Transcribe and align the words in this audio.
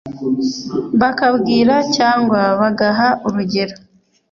bakabwira 1.01 1.75
cyangwa 1.95 2.41
bagaha 2.59 3.07
urugero 3.27 3.75